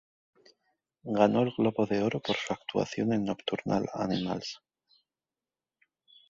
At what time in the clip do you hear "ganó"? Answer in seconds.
1.15-1.43